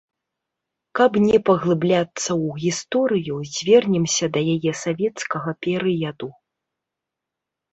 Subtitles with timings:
[0.99, 6.27] Каб не паглыбляцца ў гісторыю, звернемся да яе савецкага перыяду.